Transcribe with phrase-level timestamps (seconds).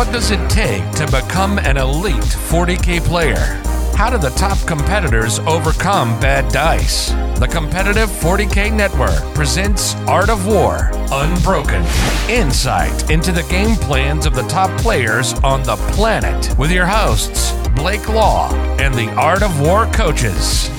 [0.00, 3.60] What does it take to become an elite 40K player?
[3.94, 7.10] How do the top competitors overcome bad dice?
[7.38, 11.84] The Competitive 40K Network presents Art of War Unbroken.
[12.30, 17.52] Insight into the game plans of the top players on the planet with your hosts,
[17.76, 20.70] Blake Law and the Art of War coaches.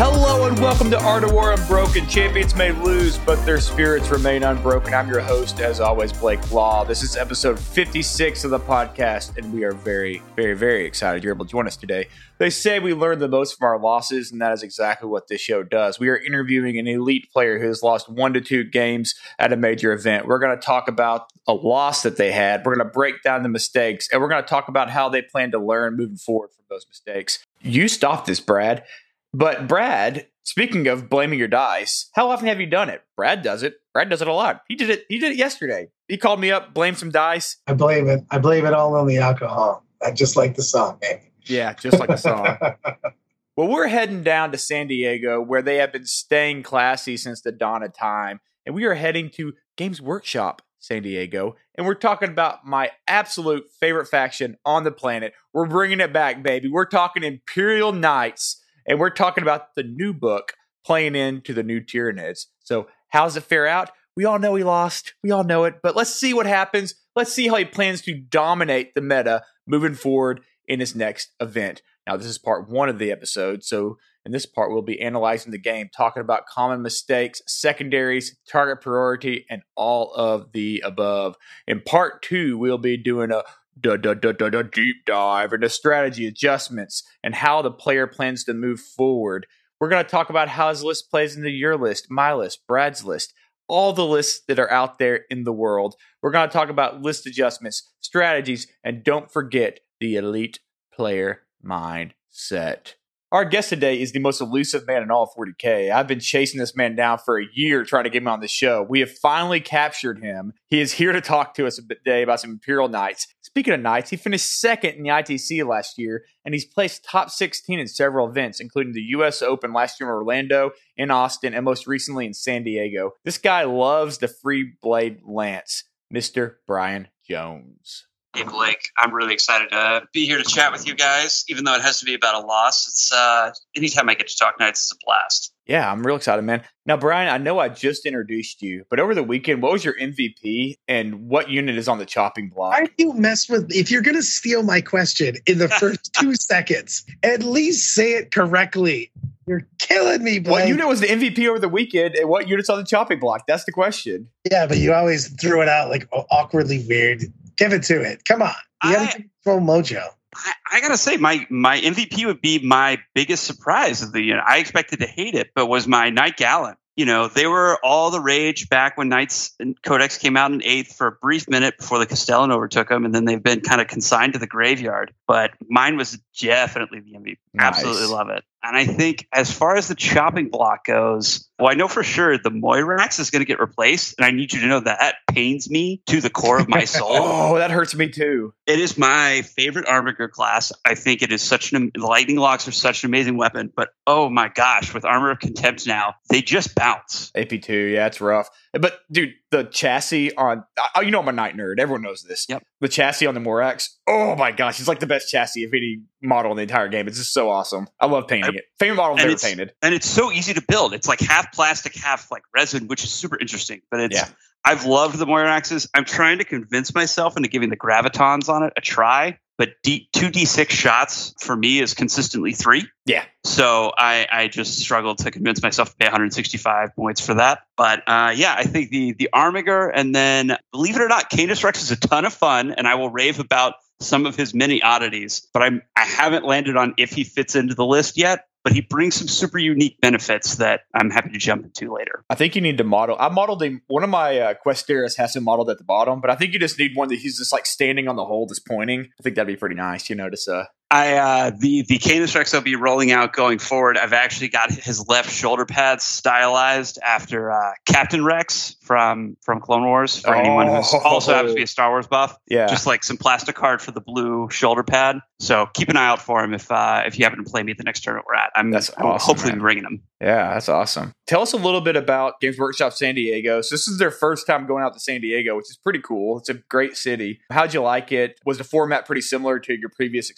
[0.00, 2.06] Hello and welcome to Art of War Unbroken.
[2.06, 4.94] Champions may lose, but their spirits remain unbroken.
[4.94, 6.84] I'm your host, as always, Blake Law.
[6.84, 11.34] This is episode 56 of the podcast, and we are very, very, very excited you're
[11.34, 12.06] able to join us today.
[12.38, 15.40] They say we learn the most from our losses, and that is exactly what this
[15.40, 15.98] show does.
[15.98, 19.56] We are interviewing an elite player who has lost one to two games at a
[19.56, 20.28] major event.
[20.28, 22.64] We're going to talk about a loss that they had.
[22.64, 25.22] We're going to break down the mistakes, and we're going to talk about how they
[25.22, 27.44] plan to learn moving forward from those mistakes.
[27.62, 28.84] You stopped this, Brad.
[29.34, 33.02] But Brad, speaking of blaming your dice, how often have you done it?
[33.16, 33.76] Brad does it.
[33.92, 34.62] Brad does it a lot.
[34.68, 35.04] He did it.
[35.08, 35.88] He did it yesterday.
[36.08, 37.56] He called me up, blamed some dice.
[37.66, 38.24] I blame it.
[38.30, 39.84] I blame it all on the alcohol.
[40.02, 41.20] I just like the song, man.
[41.44, 42.56] Yeah, just like the song.
[43.56, 47.52] well, we're heading down to San Diego, where they have been staying classy since the
[47.52, 52.28] dawn of time, and we are heading to Games Workshop San Diego, and we're talking
[52.28, 55.32] about my absolute favorite faction on the planet.
[55.52, 56.68] We're bringing it back, baby.
[56.68, 61.80] We're talking Imperial Knights and we're talking about the new book playing into the new
[61.80, 62.46] Tyranids.
[62.60, 63.90] So, how's it fare out?
[64.16, 65.14] We all know he lost.
[65.22, 65.76] We all know it.
[65.82, 66.94] But let's see what happens.
[67.14, 71.82] Let's see how he plans to dominate the meta moving forward in his next event.
[72.06, 73.62] Now, this is part one of the episode.
[73.62, 78.82] So, in this part, we'll be analyzing the game, talking about common mistakes, secondaries, target
[78.82, 81.36] priority, and all of the above.
[81.66, 83.42] In part two, we'll be doing a
[83.80, 89.46] da, deep dive into strategy adjustments and how the player plans to move forward.
[89.80, 93.04] We're going to talk about how his list plays into your list, my list, Brad's
[93.04, 93.32] list,
[93.68, 95.94] all the lists that are out there in the world.
[96.22, 100.60] We're going to talk about list adjustments, strategies, and don't forget the elite
[100.92, 102.94] player mindset.
[103.30, 105.92] Our guest today is the most elusive man in all of 40K.
[105.92, 108.48] I've been chasing this man down for a year trying to get him on the
[108.48, 108.86] show.
[108.88, 110.54] We have finally captured him.
[110.68, 113.26] He is here to talk to us today about some Imperial Knights.
[113.58, 117.28] Speaking of Knights, he finished second in the ITC last year, and he's placed top
[117.28, 121.64] 16 in several events, including the US Open last year in Orlando, in Austin, and
[121.64, 123.14] most recently in San Diego.
[123.24, 125.82] This guy loves the Freeblade Lance,
[126.14, 126.58] Mr.
[126.68, 128.06] Brian Jones.
[128.36, 131.44] Hey Blake, I'm really excited to be here to chat with you guys.
[131.48, 134.36] Even though it has to be about a loss, it's uh, anytime I get to
[134.36, 135.52] talk Knights, it's a blast.
[135.68, 136.62] Yeah, I'm real excited, man.
[136.86, 139.98] Now, Brian, I know I just introduced you, but over the weekend, what was your
[139.98, 142.72] MVP and what unit is on the chopping block?
[142.72, 143.70] Why do you mess with?
[143.70, 148.32] If you're gonna steal my question in the first two seconds, at least say it
[148.32, 149.12] correctly.
[149.46, 150.52] You're killing me, Blake.
[150.52, 153.44] What unit was the MVP over the weekend, and what unit's on the chopping block?
[153.46, 154.28] That's the question.
[154.50, 157.24] Yeah, but you always threw it out like awkwardly weird.
[157.56, 158.24] Give it to it.
[158.24, 158.54] Come on.
[158.84, 160.06] You gotta control mojo.
[160.34, 164.42] I, I, gotta say, my my MVP would be my biggest surprise of the year.
[164.46, 166.78] I expected to hate it, but was my Knight Gallant.
[166.96, 170.62] You know, they were all the rage back when Knights and Codex came out in
[170.64, 173.80] eighth for a brief minute before the Castellan overtook them, and then they've been kind
[173.80, 175.14] of consigned to the graveyard.
[175.26, 177.38] But mine was definitely the MVP.
[177.54, 177.76] Nice.
[177.76, 178.42] Absolutely love it.
[178.68, 182.36] And I think as far as the chopping block goes, well, I know for sure
[182.36, 185.14] the Moirax is going to get replaced, and I need you to know that that
[185.34, 187.08] pains me to the core of my soul.
[187.10, 188.52] oh, that hurts me too.
[188.66, 190.70] It is my favorite Armiger class.
[190.84, 194.28] I think it is such an lightning locks are such an amazing weapon, but oh
[194.28, 197.32] my gosh, with Armor of Contempt now, they just bounce.
[197.34, 198.50] AP two, yeah, it's rough.
[198.72, 200.64] But dude, the chassis on
[200.94, 201.78] oh, you know I'm a Knight nerd.
[201.78, 202.46] Everyone knows this.
[202.48, 202.62] Yep.
[202.80, 203.88] The chassis on the Moirax.
[204.06, 207.08] Oh my gosh, it's like the best chassis of any model in the entire game.
[207.08, 207.88] It's just so awesome.
[208.00, 208.64] I love painting it.
[208.78, 209.72] Favorite model I've ever painted.
[209.82, 210.92] And it's so easy to build.
[210.92, 213.80] It's like half plastic, half like resin, which is super interesting.
[213.90, 214.28] But it's yeah.
[214.68, 215.88] I've loved the Moiraxes.
[215.94, 219.38] I'm trying to convince myself into giving the gravitons on it a try.
[219.56, 222.86] But D, two d6 shots for me is consistently three.
[223.06, 223.24] Yeah.
[223.44, 227.60] So I, I just struggled to convince myself to pay 165 points for that.
[227.78, 231.64] But uh, yeah, I think the the Armiger and then believe it or not, Canis
[231.64, 234.82] Rex is a ton of fun, and I will rave about some of his many
[234.82, 235.48] oddities.
[235.54, 238.80] But I'm I haven't landed on if he fits into the list yet but he
[238.80, 242.24] brings some super unique benefits that I'm happy to jump into later.
[242.28, 243.16] I think you need to model.
[243.18, 246.36] I modeled a, one of my uh, has him modeled at the bottom, but I
[246.36, 249.08] think you just need one that he's just like standing on the hole, just pointing.
[249.18, 252.34] I think that'd be pretty nice, you know, just uh, I uh, the the Canis
[252.34, 253.98] Rex I'll be rolling out going forward.
[253.98, 259.84] I've actually got his left shoulder pads stylized after uh, Captain Rex from from Clone
[259.84, 260.18] Wars.
[260.20, 260.38] For oh.
[260.38, 263.54] anyone who also happens to be a Star Wars buff, yeah, just like some plastic
[263.54, 265.20] card for the blue shoulder pad.
[265.40, 267.72] So keep an eye out for him if uh, if you happen to play me
[267.72, 268.50] at the next tournament we're at.
[268.56, 269.60] I'm, that's I'm awesome, hopefully man.
[269.60, 270.02] bringing him.
[270.20, 271.12] Yeah, that's awesome.
[271.28, 273.60] Tell us a little bit about Games Workshop San Diego.
[273.60, 276.38] So this is their first time going out to San Diego, which is pretty cool.
[276.38, 277.40] It's a great city.
[277.52, 278.40] How'd you like it?
[278.44, 280.28] Was the format pretty similar to your previous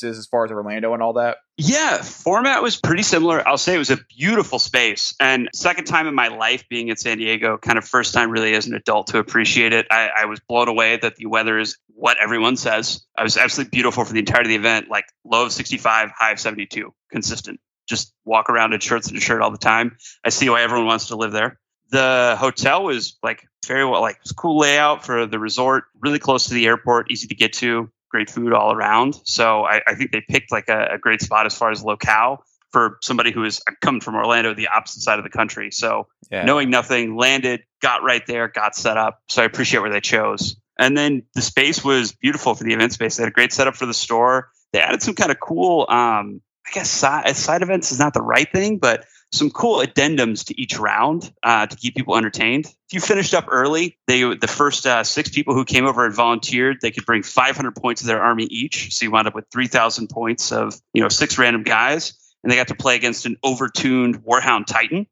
[0.00, 1.38] experiences as far as Orlando and all that?
[1.56, 3.46] Yeah, format was pretty similar.
[3.46, 5.14] I'll say it was a beautiful space.
[5.20, 8.54] And second time in my life being in San Diego, kind of first time really
[8.54, 9.86] as an adult to appreciate it.
[9.90, 13.04] I, I was blown away that the weather is what everyone says.
[13.16, 16.32] I was absolutely beautiful for the entirety of the event, like low of 65, high
[16.32, 17.60] of 72, consistent.
[17.86, 19.96] Just walk around in shirts and a shirt all the time.
[20.24, 21.58] I see why everyone wants to live there.
[21.90, 26.54] The hotel was like very well, like cool layout for the resort, really close to
[26.54, 29.14] the airport, easy to get to great food all around.
[29.24, 32.44] So I, I think they picked like a, a, great spot as far as locale
[32.72, 35.70] for somebody who has come from Orlando, the opposite side of the country.
[35.70, 36.44] So yeah.
[36.44, 39.20] knowing nothing, landed, got right there, got set up.
[39.28, 40.56] So I appreciate where they chose.
[40.78, 43.16] And then the space was beautiful for the event space.
[43.16, 44.50] They had a great setup for the store.
[44.72, 48.22] They added some kind of cool, um, I guess side, side events is not the
[48.22, 52.66] right thing, but some cool addendums to each round uh, to keep people entertained.
[52.66, 56.14] If you finished up early, they the first uh, six people who came over and
[56.14, 58.94] volunteered, they could bring 500 points to their army each.
[58.94, 62.56] So you wound up with 3,000 points of you know six random guys and they
[62.56, 65.06] got to play against an overtuned Warhound Titan.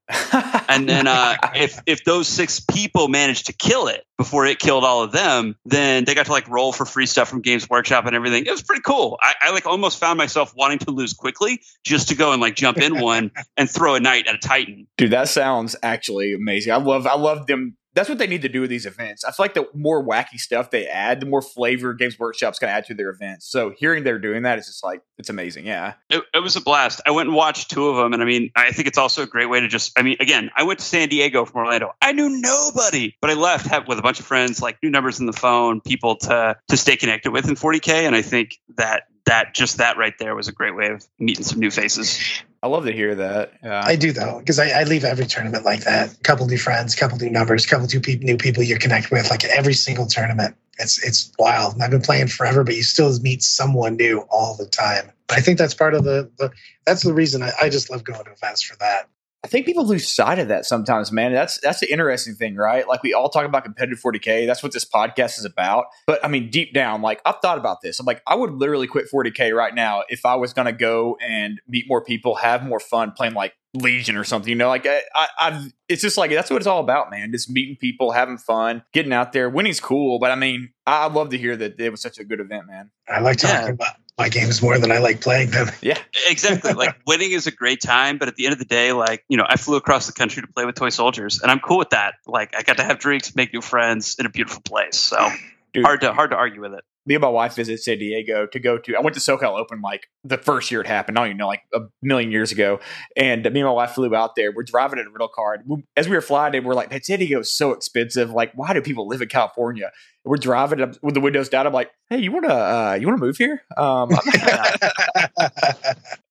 [0.69, 4.85] and then uh, if if those six people managed to kill it before it killed
[4.85, 8.07] all of them, then they got to like roll for free stuff from Games Workshop
[8.07, 8.47] and everything.
[8.47, 9.19] It was pretty cool.
[9.23, 12.57] I, I like almost found myself wanting to lose quickly just to go and like
[12.57, 14.87] jump in one and throw a knight at a Titan.
[14.97, 16.73] Dude, that sounds actually amazing.
[16.73, 19.25] I love I love them that's what they need to do with these events.
[19.25, 22.71] I feel like the more wacky stuff they add, the more flavor Games Workshop's going
[22.71, 23.51] to add to their events.
[23.51, 25.67] So hearing they're doing that is just like it's amazing.
[25.67, 27.01] Yeah, it, it, was a blast.
[27.07, 29.27] I went and watched two of them, and I mean, I think it's also a
[29.27, 29.99] great way to just.
[29.99, 31.93] I mean, again, I went to San Diego from Orlando.
[32.01, 35.27] I knew nobody, but I left with a bunch of friends, like new numbers in
[35.27, 39.55] the phone, people to to stay connected with in 40k, and I think that that
[39.55, 42.43] just that right there was a great way of meeting some new faces.
[42.63, 43.53] I love to hear that.
[43.63, 43.83] Yeah.
[43.85, 46.13] I do though, because I, I, leave every tournament like that.
[46.13, 49.31] A couple new friends, couple new numbers, couple new, pe- new people you connect with.
[49.31, 51.75] Like every single tournament, it's it's wild.
[51.75, 55.13] And I've been playing forever, but you still meet someone new all the time.
[55.29, 56.51] I think that's part of the, the
[56.85, 59.09] that's the reason I, I just love going to events for that.
[59.45, 61.33] I think people lose sight of that sometimes, man.
[61.33, 62.89] That's that's the interesting thing, right?
[62.89, 64.47] Like we all talk about competitive 40k.
[64.47, 65.87] That's what this podcast is about.
[66.07, 68.01] But I mean, deep down, like I've thought about this.
[68.01, 71.17] I'm like, I would literally quit 40k right now if I was going to go
[71.23, 74.49] and meet more people, have more fun playing like Legion or something.
[74.49, 77.31] You know, like I, I, I've, it's just like that's what it's all about, man.
[77.31, 79.49] Just meeting people, having fun, getting out there.
[79.49, 82.41] Winning's cool, but I mean, I love to hear that it was such a good
[82.41, 82.91] event, man.
[83.09, 83.73] I like talking yeah.
[83.73, 85.69] about my games more than I like playing them.
[85.81, 85.99] Yeah,
[86.29, 86.73] exactly.
[86.73, 89.37] like winning is a great time, but at the end of the day, like you
[89.37, 91.91] know, I flew across the country to play with toy soldiers, and I'm cool with
[91.91, 92.15] that.
[92.27, 94.99] Like I got to have drinks, make new friends in a beautiful place.
[94.99, 95.31] So
[95.73, 95.85] Dude.
[95.85, 98.61] hard to hard to argue with it me and my wife visited San Diego to
[98.61, 98.95] go to.
[98.95, 101.19] I went to SoCal Open like the first year it happened.
[101.19, 102.81] I don't even know, like a million years ago.
[103.17, 104.53] And me and my wife flew out there.
[104.53, 105.55] We're driving in a rental car.
[105.55, 108.31] And as we were flying in, we're like, man, San Diego is so expensive.
[108.31, 109.87] Like, why do people live in California?
[109.87, 111.67] And we're driving up with the windows down.
[111.67, 113.63] I'm like, hey, you want to uh, you want to move here?
[113.79, 114.11] Um,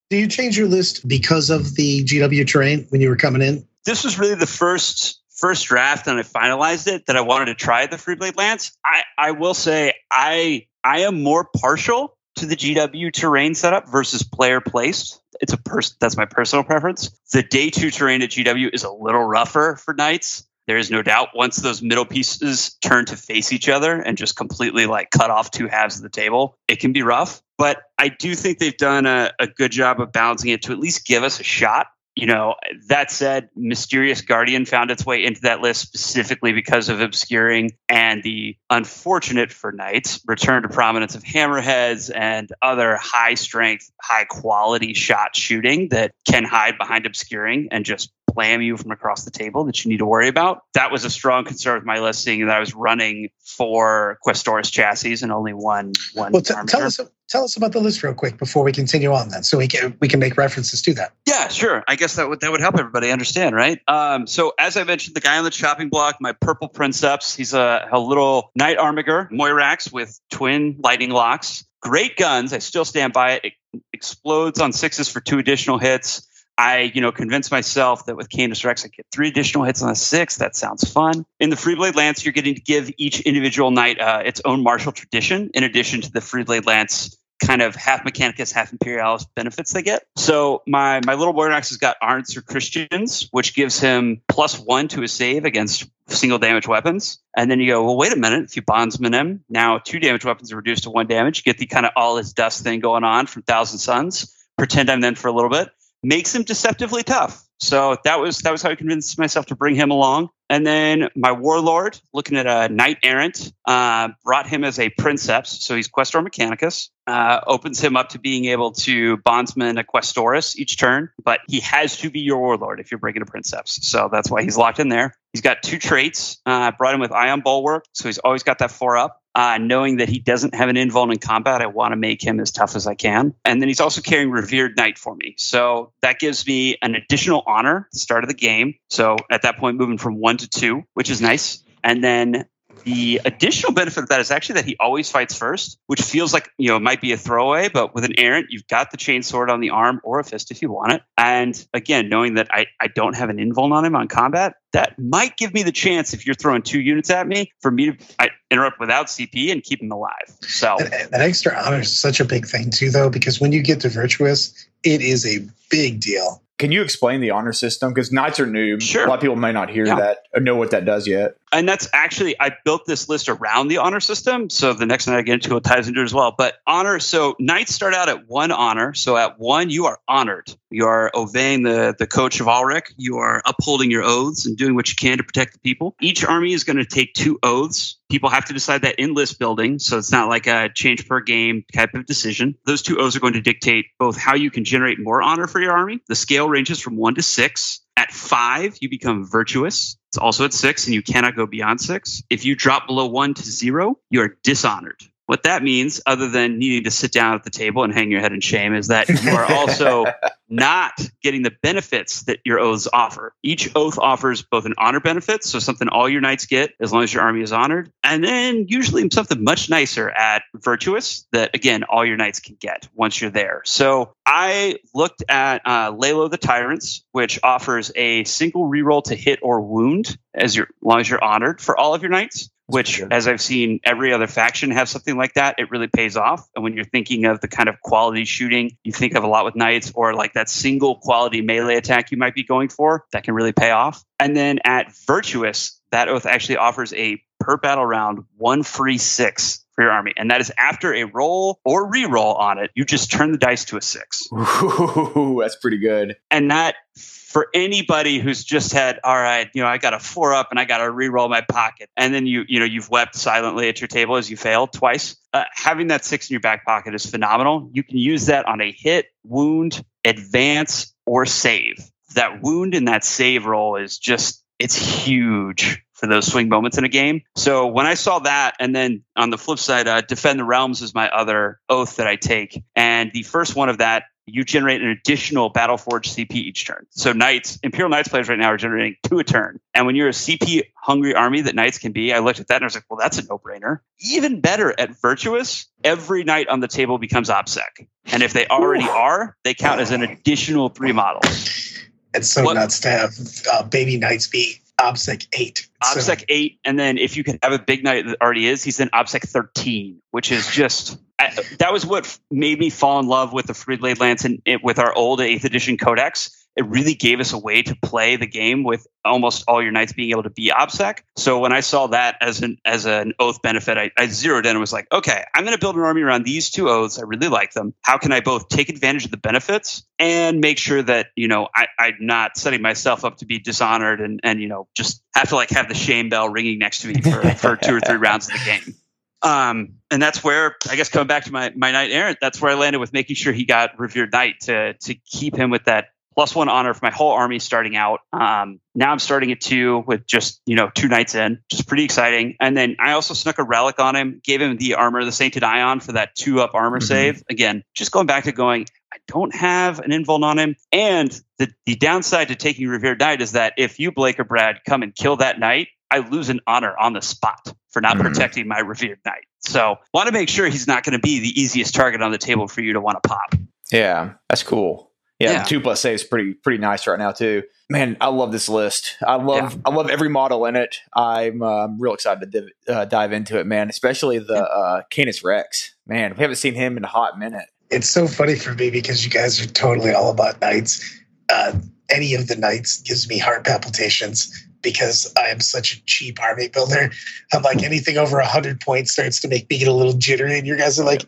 [0.08, 3.68] do you change your list because of the GW terrain when you were coming in?
[3.84, 7.54] This was really the first first draft and I finalized it that I wanted to
[7.54, 8.76] try the Freeblade Lance.
[8.84, 14.22] I, I will say I I am more partial to the GW terrain setup versus
[14.22, 15.20] player placed.
[15.40, 17.10] It's a person that's my personal preference.
[17.32, 20.46] The day two terrain at GW is a little rougher for knights.
[20.66, 24.36] There is no doubt once those middle pieces turn to face each other and just
[24.36, 27.42] completely like cut off two halves of the table, it can be rough.
[27.58, 30.78] But I do think they've done a, a good job of balancing it to at
[30.78, 32.56] least give us a shot you know,
[32.88, 38.22] that said, Mysterious Guardian found its way into that list specifically because of obscuring and
[38.22, 44.92] the unfortunate for knights return to prominence of hammerheads and other high strength, high quality
[44.92, 49.64] shot shooting that can hide behind obscuring and just slam you from across the table
[49.64, 50.62] that you need to worry about.
[50.74, 55.18] That was a strong concern with my listing that I was running for Questoris chassis
[55.22, 56.32] and only one one.
[56.32, 59.28] Well, t- tell us tell us about the list real quick before we continue on,
[59.28, 61.12] then, so we can we can make references to that.
[61.26, 61.84] Yeah, sure.
[61.86, 63.80] I guess that would that would help everybody understand, right?
[63.88, 67.54] Um, so as I mentioned, the guy on the chopping block, my purple princeps, he's
[67.54, 71.64] a, a little knight armiger Moirax with twin lightning locks.
[71.80, 72.52] Great guns.
[72.52, 73.44] I still stand by it.
[73.72, 76.26] It explodes on sixes for two additional hits
[76.60, 79.88] I, you know, convinced myself that with Canis Rex, I get three additional hits on
[79.88, 80.36] a six.
[80.36, 81.24] That sounds fun.
[81.38, 84.92] In the Freeblade Lance, you're getting to give each individual knight uh, its own martial
[84.92, 89.80] tradition, in addition to the Freeblade Lance kind of half Mechanicus, half Imperialis benefits they
[89.80, 90.02] get.
[90.16, 95.00] So my my little Moirax has got Honoured Sacristians, which gives him plus one to
[95.00, 97.20] his save against single damage weapons.
[97.34, 98.44] And then you go, well, wait a minute.
[98.44, 101.38] If you bondsman him, now two damage weapons are reduced to one damage.
[101.38, 104.36] You get the kind of All Is Dust thing going on from Thousand Suns.
[104.58, 105.70] Pretend I'm then for a little bit
[106.02, 107.46] makes him deceptively tough.
[107.60, 110.30] So that was that was how I convinced myself to bring him along.
[110.48, 115.64] And then my warlord, looking at a knight errant, uh, brought him as a princeps.
[115.64, 116.88] So he's Questor Mechanicus.
[117.06, 121.60] Uh, opens him up to being able to bondsman a Questoris each turn, but he
[121.60, 123.86] has to be your warlord if you're bringing a princeps.
[123.86, 125.14] So that's why he's locked in there.
[125.32, 126.38] He's got two traits.
[126.46, 129.19] Uh, brought him with Ion Bulwark, so he's always got that four up.
[129.34, 132.40] Uh, knowing that he doesn't have an invuln in combat, I want to make him
[132.40, 133.34] as tough as I can.
[133.44, 135.34] And then he's also carrying Revered Knight for me.
[135.38, 138.74] So that gives me an additional honor at the start of the game.
[138.88, 141.62] So at that point, moving from one to two, which is nice.
[141.84, 142.46] And then
[142.84, 146.50] the additional benefit of that is actually that he always fights first, which feels like
[146.58, 149.22] you know it might be a throwaway, but with an errant, you've got the chain
[149.22, 151.02] sword on the arm or a fist if you want it.
[151.16, 154.98] And again, knowing that I, I don't have an invuln on him on combat, that
[154.98, 158.04] might give me the chance if you're throwing two units at me for me to
[158.18, 160.10] I, interrupt without CP and keep them alive.
[160.40, 163.62] So that, that extra honor is such a big thing too, though, because when you
[163.62, 164.52] get to virtuous,
[164.82, 166.42] it is a big deal.
[166.58, 167.94] Can you explain the honor system?
[167.94, 168.78] Because knights are new.
[168.80, 169.06] Sure.
[169.06, 169.94] A lot of people may not hear Yeah.
[169.96, 171.36] that or know what that does yet.
[171.52, 174.50] And that's actually I built this list around the honor system.
[174.50, 176.34] So the next night I get into it ties into it as well.
[176.36, 178.94] But honor, so knights start out at one honor.
[178.94, 180.54] So at one, you are honored.
[180.70, 182.92] You are obeying the the Code Chivalric.
[182.96, 185.96] You are upholding your oaths and doing what you can to protect the people.
[186.00, 187.96] Each army is going to take two oaths.
[188.08, 191.20] People have to decide that in list building, so it's not like a change per
[191.20, 192.56] game type of decision.
[192.66, 195.60] Those two oaths are going to dictate both how you can generate more honor for
[195.60, 196.00] your army.
[196.08, 197.80] The scale ranges from one to six.
[198.10, 199.96] At five, you become virtuous.
[200.08, 202.24] It's also at six, and you cannot go beyond six.
[202.28, 205.00] If you drop below one to zero, you are dishonored.
[205.30, 208.18] What that means, other than needing to sit down at the table and hang your
[208.18, 210.06] head in shame, is that you are also
[210.48, 213.32] not getting the benefits that your oaths offer.
[213.44, 217.04] Each oath offers both an honor benefit, so something all your knights get as long
[217.04, 221.84] as your army is honored, and then usually something much nicer at virtuous that again
[221.84, 223.62] all your knights can get once you're there.
[223.64, 229.14] So I looked at uh, Lay Low the Tyrants, which offers a single reroll to
[229.14, 232.50] hit or wound as your as long as you're honored for all of your knights
[232.70, 236.48] which as I've seen every other faction have something like that, it really pays off.
[236.54, 239.44] And when you're thinking of the kind of quality shooting you think of a lot
[239.44, 243.24] with knights or like that single quality melee attack you might be going for, that
[243.24, 244.04] can really pay off.
[244.18, 249.59] And then at virtuous, that oath actually offers a per battle round one free six
[249.74, 250.12] for your army.
[250.16, 253.64] And that is after a roll or re-roll on it, you just turn the dice
[253.66, 254.28] to a six.
[254.32, 256.16] Ooh, that's pretty good.
[256.30, 260.34] And that for anybody who's just had, all right, you know, I got a four
[260.34, 263.14] up and I got to re-roll my pocket, and then you, you know, you've wept
[263.14, 265.16] silently at your table as you failed twice.
[265.32, 267.70] Uh, having that six in your back pocket is phenomenal.
[267.72, 271.88] You can use that on a hit, wound, advance, or save.
[272.16, 276.84] That wound and that save roll is just it's huge for those swing moments in
[276.84, 277.22] a game.
[277.36, 280.82] So when I saw that, and then on the flip side, uh, defend the realms
[280.82, 284.80] is my other oath that I take, and the first one of that you generate
[284.80, 286.86] an additional Battleforge CP each turn.
[286.90, 289.60] So Knights, Imperial Knights players right now are generating two a turn.
[289.74, 292.56] And when you're a CP hungry army that Knights can be, I looked at that
[292.56, 293.80] and I was like, well, that's a no brainer.
[294.00, 297.88] Even better at Virtuous, every Knight on the table becomes OBSEC.
[298.06, 301.78] And if they already are, they count as an additional three models.
[302.14, 303.14] It's so What- nuts to have
[303.52, 305.68] uh, baby knights be OBSEC 8.
[305.84, 308.62] So- OBSEC 8, and then if you could have a big night that already is,
[308.64, 310.98] he's in OBSEC 13, which is just.
[311.18, 314.42] I, that was what made me fall in love with the Freeblade Lance eh, and
[314.46, 316.39] it, with our old 8th edition codex.
[316.56, 319.92] It really gave us a way to play the game with almost all your knights
[319.92, 320.98] being able to be OBSEC.
[321.16, 324.50] So when I saw that as an as an oath benefit, I, I zeroed in
[324.50, 326.98] and was like, okay, I'm going to build an army around these two oaths.
[326.98, 327.72] I really like them.
[327.82, 331.48] How can I both take advantage of the benefits and make sure that you know
[331.54, 335.28] I, I'm not setting myself up to be dishonored and and you know just have
[335.30, 337.96] to like have the shame bell ringing next to me for, for two or three
[337.96, 338.74] rounds of the game.
[339.22, 342.50] Um, and that's where I guess coming back to my my knight errant, that's where
[342.50, 345.88] I landed with making sure he got revered knight to to keep him with that
[346.20, 348.00] plus one honor for my whole army starting out.
[348.12, 351.62] Um, now I'm starting at two with just you know two knights in, which is
[351.62, 352.36] pretty exciting.
[352.38, 355.42] And then I also snuck a relic on him, gave him the armor, the Sainted
[355.42, 356.82] Ion for that two up armor Mhm.
[356.82, 357.22] save.
[357.30, 361.50] Again, just going back to going, I don't have an invuln on him, and the
[361.64, 364.94] the downside to taking revered knight is that if you Blake or Brad come and
[364.94, 368.02] kill that knight, I lose an honor on the spot for not Mhm.
[368.02, 369.24] protecting my revered knight.
[369.38, 372.18] So want to make sure he's not going to be the easiest target on the
[372.18, 373.34] table for you to want to pop.
[373.72, 374.89] Yeah, that's cool.
[375.20, 375.42] Yeah, Yeah.
[375.44, 377.42] two plus saves pretty pretty nice right now too.
[377.68, 378.96] Man, I love this list.
[379.06, 380.78] I love I love every model in it.
[380.96, 383.68] I'm uh, real excited to div- uh, dive into it, man.
[383.70, 385.74] Especially the uh, Canis Rex.
[385.86, 387.46] Man, we haven't seen him in a hot minute.
[387.70, 390.82] it's so funny for me because you guys are totally all about knights.
[391.28, 391.52] Uh,
[391.90, 394.32] any of the knights gives me heart palpitations.
[394.62, 396.90] Because I am such a cheap army builder.
[397.32, 400.38] I'm like anything over a 100 points starts to make me get a little jittery.
[400.38, 401.06] And you guys are like,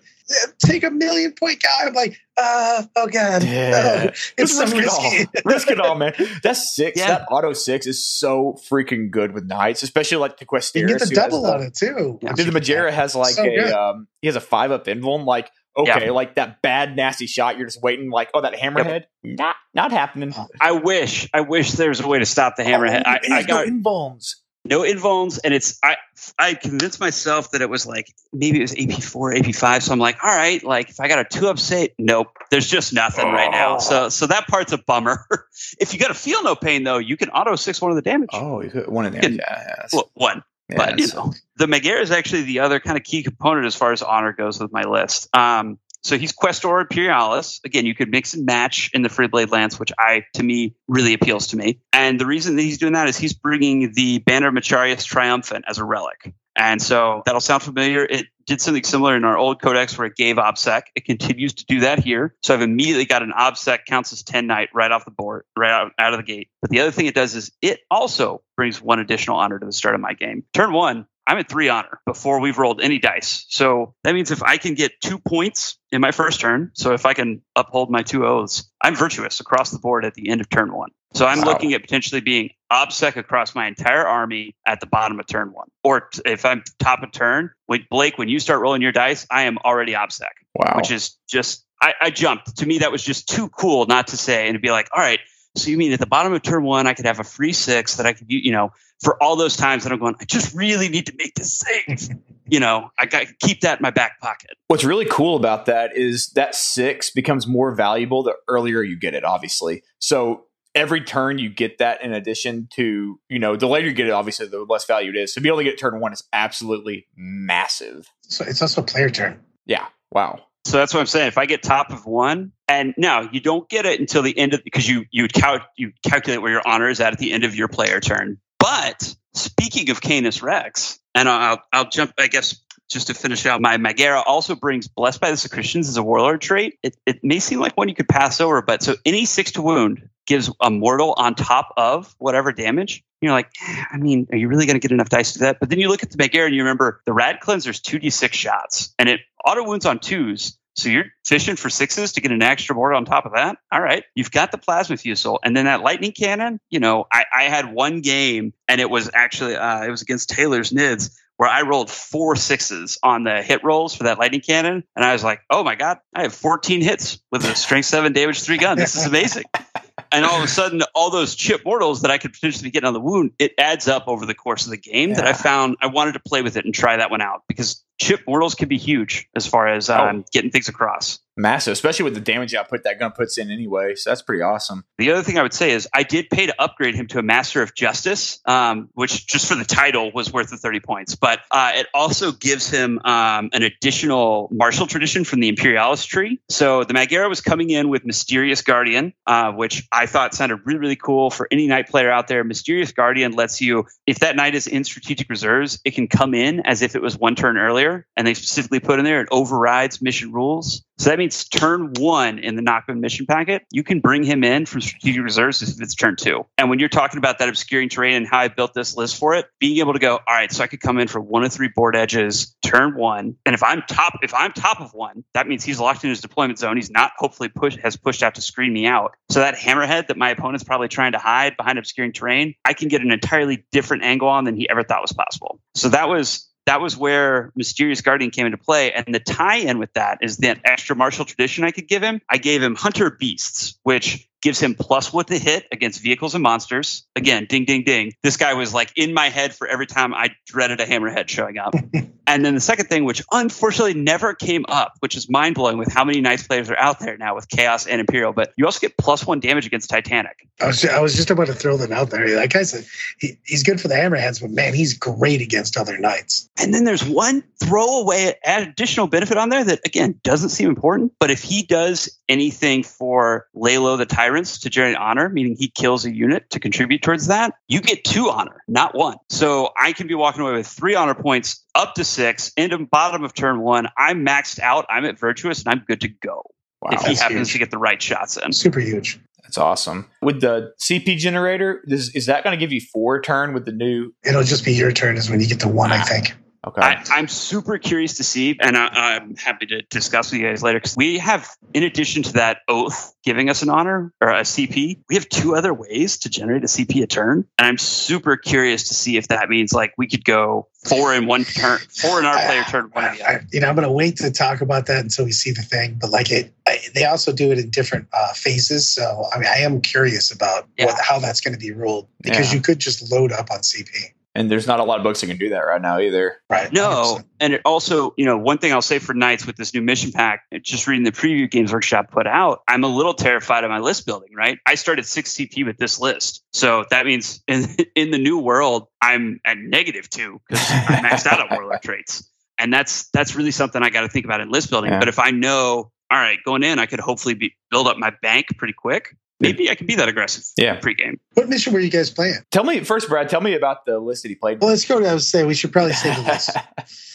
[0.59, 1.87] take a million point guy.
[1.87, 4.05] I'm like, uh, oh god, yeah.
[4.05, 4.11] no.
[4.39, 5.07] it's so risk risky.
[5.07, 5.43] It all.
[5.45, 6.15] risk it all, man.
[6.43, 6.99] That's six.
[6.99, 7.09] Yeah.
[7.09, 10.81] That auto six is so freaking good with knights, especially like the Questoris.
[10.81, 12.19] You get the double on it too.
[12.23, 12.33] Yeah.
[12.33, 15.27] Dude, the Magaera has like so a um, he has a five up invuln.
[15.27, 16.11] Like okay, yeah.
[16.11, 17.57] like that bad nasty shot.
[17.57, 19.39] You're just waiting, like oh that hammerhead, yep.
[19.39, 20.35] not not happening.
[20.61, 23.03] I wish, I wish there was a way to stop the oh, hammerhead.
[23.07, 25.97] Oh, I, I got no invulns no invulns and it's i
[26.39, 30.17] i convinced myself that it was like maybe it was ap4 ap5 so i'm like
[30.23, 33.33] all right like if i got a two up say nope there's just nothing oh.
[33.33, 33.79] right now oh.
[33.79, 35.27] so so that part's a bummer
[35.81, 38.03] if you got to feel no pain though you can auto six one of the
[38.03, 41.67] damage oh you could one of them yeah, well, one yeah, but you know the
[41.67, 44.73] Magaera is actually the other kind of key component as far as honor goes with
[44.73, 47.61] my list um so he's Questor Imperialis.
[47.65, 51.15] Again, you could mix and match in the Freeblade Lance, which I, to me, really
[51.15, 51.81] appeals to me.
[51.93, 55.65] And the reason that he's doing that is he's bringing the Banner of Macharius Triumphant
[55.69, 56.35] as a relic.
[56.57, 58.05] And so that'll sound familiar.
[58.05, 60.83] It did something similar in our old codex where it gave OBSEC.
[60.95, 62.35] It continues to do that here.
[62.43, 65.71] So I've immediately got an OBSEC counts as 10 knight right off the board, right
[65.71, 66.49] out, out of the gate.
[66.61, 69.73] But the other thing it does is it also brings one additional honor to the
[69.73, 70.45] start of my game.
[70.53, 73.47] Turn one, I'm at three honor before we've rolled any dice.
[73.49, 77.07] So that means if I can get two points in my first turn, so if
[77.07, 80.49] I can uphold my two oaths, I'm virtuous across the board at the end of
[80.49, 80.91] turn one.
[81.15, 81.45] So I'm wow.
[81.45, 85.69] looking at potentially being obsec across my entire army at the bottom of turn one.
[85.85, 89.43] Or if I'm top of turn, with Blake, when you start rolling your dice, I
[89.43, 90.31] am already obsec.
[90.55, 90.75] Wow.
[90.77, 92.59] Which is just I, I jumped.
[92.59, 95.03] To me, that was just too cool not to say and to be like, all
[95.03, 95.19] right,
[95.57, 97.97] so you mean at the bottom of turn one, I could have a free six
[97.97, 98.71] that I could, you know,
[99.03, 102.09] for all those times that I'm going, I just really need to make this six.
[102.47, 104.53] you know, I got to keep that in my back pocket.
[104.69, 109.15] What's really cool about that is that six becomes more valuable the earlier you get
[109.15, 109.83] it, obviously.
[109.99, 110.45] So
[110.75, 114.13] every turn you get that in addition to, you know, the later you get it,
[114.13, 115.35] obviously, the less value it is.
[115.35, 118.09] So to be able to get turn one is absolutely massive.
[118.23, 119.41] So it's also a player turn.
[119.67, 119.87] Yeah.
[120.11, 120.41] Wow.
[120.65, 121.29] So that's what I'm saying.
[121.29, 124.55] If I get top of one, and now you don't get it until the end
[124.55, 127.45] of because you you cal- you calculate where your honor is at at the end
[127.45, 128.39] of your player turn.
[128.59, 132.15] But speaking of Canis Rex, and I'll I'll jump.
[132.19, 135.97] I guess just to finish out, my Magaera also brings Blessed by the Sacristians as
[135.97, 136.79] a warlord trait.
[136.83, 139.63] It, it may seem like one you could pass over, but so any six to
[139.63, 143.03] wound gives a mortal on top of whatever damage.
[143.21, 145.59] You're like, eh, I mean, are you really going to get enough dice to that?
[145.59, 148.95] But then you look at the Magaera and you remember the Rad Cleanser's 2d6 shots,
[148.99, 150.59] and it auto wounds on twos.
[150.75, 153.59] So you're fishing for sixes to get an extra board on top of that.
[153.71, 154.05] All right.
[154.15, 155.39] You've got the plasma fusil.
[155.45, 159.11] And then that lightning cannon, you know, I, I had one game and it was
[159.13, 163.65] actually uh, it was against Taylor's Nids where I rolled four sixes on the hit
[163.65, 164.85] rolls for that lightning cannon.
[164.95, 168.13] And I was like, oh my God, I have 14 hits with a strength seven
[168.13, 168.79] damage three gun.
[168.79, 169.45] This is amazing.
[170.13, 172.93] and all of a sudden, all those chip mortals that I could potentially get on
[172.93, 175.17] the wound, it adds up over the course of the game yeah.
[175.17, 177.83] that I found I wanted to play with it and try that one out because
[178.03, 179.97] chip mortals can be huge as far as oh.
[179.97, 180.25] um, oh.
[180.33, 183.95] getting things across massive, especially with the damage output that gun puts in anyway.
[183.95, 184.85] So that's pretty awesome.
[184.99, 187.23] The other thing I would say is I did pay to upgrade him to a
[187.23, 191.15] Master of Justice, um, which just for the title was worth the 30 points.
[191.15, 196.41] But uh, it also gives him um, an additional martial tradition from the Imperialis tree.
[196.49, 200.79] So the Magaera was coming in with Mysterious Guardian, uh, which I thought sounded really,
[200.79, 202.45] really cool for any knight player out there.
[202.45, 206.61] Mysterious Guardian lets you, if that knight is in strategic reserves, it can come in
[206.61, 207.92] as if it was one turn earlier.
[208.17, 210.83] And they specifically put in there it overrides mission rules.
[210.99, 214.67] So that means turn one in the Nachmund mission packet, you can bring him in
[214.67, 216.47] from strategic reserves if it's turn two.
[216.59, 219.35] And when you're talking about that obscuring terrain and how I built this list for
[219.35, 221.53] it, being able to go, all right, so I could come in for one of
[221.53, 225.49] three board edges, turn one, and if I'm top, if I'm top of one, that
[225.49, 226.77] means he's locked in his deployment zone.
[226.77, 229.17] He's not hopefully pushed has pushed out to screen me out.
[229.29, 232.87] So that hammerhead that my opponent's probably trying to hide behind obscuring terrain, I can
[232.87, 235.59] get an entirely different angle on than he ever thought was possible.
[235.75, 238.93] So that was that was where Mysterious Guardian came into play.
[238.93, 242.21] And the tie in with that is that extra martial tradition I could give him.
[242.29, 246.43] I gave him Hunter Beasts, which gives him plus one to hit against vehicles and
[246.43, 247.07] monsters.
[247.17, 248.13] Again, ding, ding, ding.
[248.23, 251.59] This guy was like in my head for every time I dreaded a hammerhead showing
[251.59, 251.75] up.
[252.27, 255.93] and then the second thing, which unfortunately never came up, which is mind blowing with
[255.93, 258.81] how many Knights players are out there now with Chaos and Imperial, but you also
[258.81, 260.49] get plus one damage against Titanic.
[260.61, 262.35] I was, I was just about to throw that out there.
[262.35, 262.83] That guy's a,
[263.19, 266.49] he, he's good for the hammerheads, but man, he's great against other knights.
[266.59, 271.31] And then there's one throwaway additional benefit on there that, again, doesn't seem important, but
[271.31, 276.05] if he does anything for lay the the tyrants to generate honor, meaning he kills
[276.05, 279.17] a unit to contribute towards that, you get two honor, not one.
[279.29, 283.25] So I can be walking away with three honor points up to six into bottom
[283.25, 283.89] of turn one.
[283.99, 284.87] I'm maxed out.
[284.89, 286.43] I'm at virtuous and I'm good to go.
[286.81, 287.53] Wow, if he happens huge.
[287.53, 288.53] to get the right shots in.
[288.53, 289.21] Super huge.
[289.43, 290.09] That's awesome.
[290.23, 293.73] With the CP generator, is, is that going to give you four turn with the
[293.73, 294.13] new?
[294.25, 296.05] It'll just be your turn is when you get to one, I Ah.
[296.05, 296.35] think.
[296.65, 296.81] Okay.
[296.81, 300.63] I, I'm super curious to see, and I, I'm happy to discuss with you guys
[300.63, 304.43] later because we have, in addition to that oath giving us an honor or a
[304.43, 308.37] CP, we have two other ways to generate a CP a turn, and I'm super
[308.37, 312.21] curious to see if that means like we could go four in one turn, four
[312.21, 313.29] in our player turn, one in the.
[313.29, 315.63] I, you know, I'm going to wait to talk about that until we see the
[315.63, 315.97] thing.
[316.01, 318.89] But like it, I, they also do it in different uh, phases.
[318.89, 320.87] So I mean, I am curious about Yeah.
[320.87, 322.57] what, how that's going to be ruled because Yeah.
[322.59, 325.27] you could just load up on CP, and there's not a lot of books that
[325.27, 326.37] can do that right now either.
[326.49, 326.73] right?
[326.73, 327.25] No, 100%.
[327.41, 330.13] and it also, you know, one thing I'll say for Knights with this new mission
[330.13, 333.79] pack, just reading the preview Games Workshop put out, I'm a little terrified of my
[333.79, 334.59] list building, right?
[334.67, 336.43] I started 6 CP with this list.
[336.53, 341.27] So that means in, in the new world, I'm at negative two because I maxed
[341.27, 342.29] out on warlord traits.
[342.59, 344.93] And that's that's really something I got to think about in list building.
[344.93, 344.99] Yeah.
[345.01, 348.13] But if I know, all right, going in, I could hopefully be, build up my
[348.23, 349.17] bank pretty quick.
[349.43, 350.79] Maybe I can be that aggressive Yeah.
[350.79, 351.19] pregame.
[351.35, 352.37] What mission were you guys playing?
[352.51, 353.29] Tell me first, Brad.
[353.29, 354.61] Tell me about the list that he played.
[354.61, 355.05] Well, let's go.
[355.05, 356.51] I was say we should probably say the list.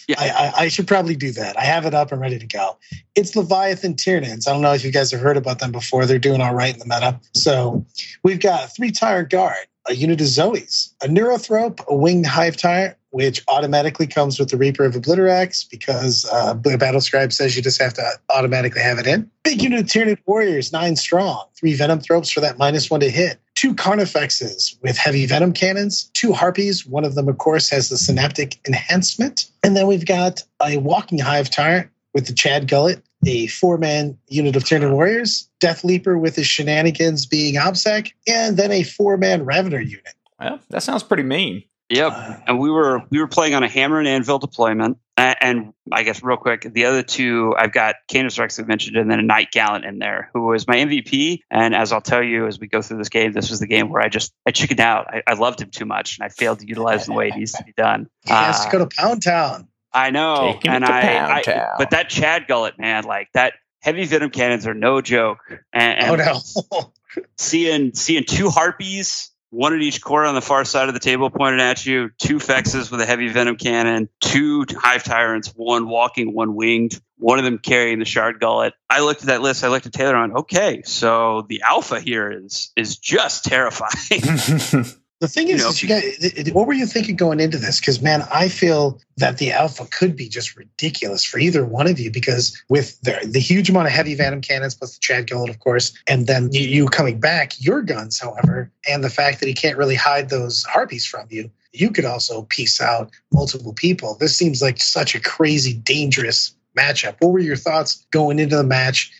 [0.09, 0.15] Yeah.
[0.19, 1.57] I, I, I should probably do that.
[1.57, 2.77] I have it up and ready to go.
[3.15, 4.47] It's Leviathan Tyranids.
[4.47, 6.05] I don't know if you guys have heard about them before.
[6.05, 7.19] They're doing all right in the meta.
[7.33, 7.85] So
[8.23, 9.55] we've got three Tyrant Guard,
[9.87, 14.57] a unit of Zoes, a Neurothrope, a Winged Hive Tyrant, which automatically comes with the
[14.57, 19.29] Reaper of Obliterax because uh, BattleScribe says you just have to automatically have it in.
[19.43, 23.39] Big unit of Tyranid Warriors, nine strong, three Venomthropes for that minus one to hit,
[23.55, 26.85] two Carnifexes with heavy Venom cannons, two Harpies.
[26.85, 29.49] One of them, of course, has the Synaptic Enhancement.
[29.63, 34.17] And then we've got a Walking Hive Tyrant with the Chad Gullet, a four man
[34.27, 39.17] unit of Tyranid Warriors, Death Leaper with his shenanigans being OBSEC, and then a four
[39.17, 40.13] man Ravener unit.
[40.39, 41.63] well, that sounds pretty mean.
[41.89, 42.11] Yep.
[42.13, 44.97] Uh, and we were we were playing on a hammer and anvil deployment.
[45.17, 48.97] A- And I guess real quick, the other two I've got Canis Rex we mentioned,
[48.97, 51.39] and then a Knight Gallant in there, who was my MVP.
[51.49, 53.89] And as I'll tell you as we go through this game, this was the game
[53.89, 55.07] where I just I chickened out.
[55.07, 57.35] I, I loved him too much, and I failed to utilize him the way it
[57.37, 58.09] needs to be done.
[58.25, 59.67] he has Uh, to go to Pound Town.
[59.93, 61.67] I know, Taking it and to I, Pound I Town.
[61.77, 65.39] but that Chad Gullet man, like that heavy venom cannons are no joke.
[65.71, 66.41] And, and oh,
[66.73, 66.93] no.
[67.37, 71.29] seeing seeing two harpies, one at each corner on the far side of the table
[71.29, 76.33] pointed at you, two fexes with a heavy venom cannon, two hive tyrants, one walking,
[76.33, 78.73] one winged, one of them carrying the shard gullet.
[78.89, 82.31] I looked at that list, I looked at Taylor on, okay, so the alpha here
[82.31, 84.21] is is just terrifying.
[85.19, 85.69] The thing You is, know.
[85.69, 87.79] is you guys, what were you thinking going into this?
[87.79, 91.99] Because man, I feel that the alpha could be just ridiculous for either one of
[91.99, 92.11] you.
[92.11, 95.59] Because with the, the huge amount of heavy Venom cannons, plus the Chad Gullet, of
[95.59, 99.53] course, and then you, you coming back, your guns, however, and the fact that he
[99.53, 104.15] can't really hide those harpies from you, you could also piece out multiple people.
[104.19, 107.15] This seems like such a crazy, dangerous matchup.
[107.19, 109.11] What were your thoughts going into the match?